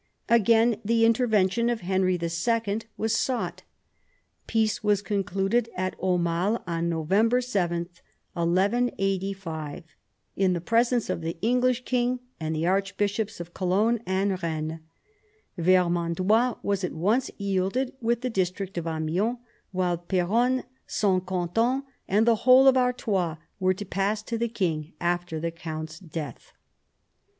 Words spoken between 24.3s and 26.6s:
the king after the count's death.